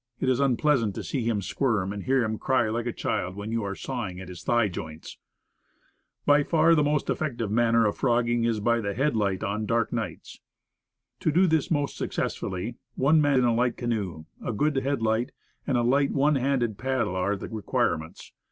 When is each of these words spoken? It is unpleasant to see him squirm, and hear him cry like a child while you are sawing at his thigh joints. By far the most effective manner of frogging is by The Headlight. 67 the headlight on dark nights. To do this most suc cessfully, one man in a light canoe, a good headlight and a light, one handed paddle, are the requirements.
It 0.19 0.29
is 0.29 0.39
unpleasant 0.39 0.95
to 0.95 1.03
see 1.03 1.25
him 1.25 1.43
squirm, 1.43 1.93
and 1.93 2.01
hear 2.05 2.23
him 2.23 2.39
cry 2.39 2.69
like 2.69 2.87
a 2.87 2.91
child 2.91 3.35
while 3.35 3.47
you 3.51 3.63
are 3.63 3.75
sawing 3.75 4.19
at 4.19 4.29
his 4.29 4.41
thigh 4.41 4.67
joints. 4.67 5.19
By 6.25 6.41
far 6.41 6.73
the 6.73 6.81
most 6.83 7.07
effective 7.07 7.51
manner 7.51 7.85
of 7.85 7.97
frogging 7.97 8.43
is 8.43 8.59
by 8.59 8.81
The 8.81 8.95
Headlight. 8.95 9.01
67 9.41 9.41
the 9.41 9.43
headlight 9.43 9.43
on 9.43 9.65
dark 9.67 9.93
nights. 9.93 10.39
To 11.19 11.31
do 11.31 11.45
this 11.45 11.69
most 11.69 11.95
suc 11.97 12.09
cessfully, 12.13 12.77
one 12.95 13.21
man 13.21 13.37
in 13.37 13.45
a 13.45 13.53
light 13.53 13.77
canoe, 13.77 14.25
a 14.43 14.51
good 14.51 14.75
headlight 14.77 15.33
and 15.67 15.77
a 15.77 15.83
light, 15.83 16.09
one 16.09 16.33
handed 16.33 16.79
paddle, 16.79 17.15
are 17.15 17.35
the 17.35 17.49
requirements. 17.49 18.33